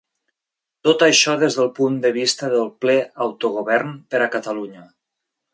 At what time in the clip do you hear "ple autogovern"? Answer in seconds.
2.87-3.95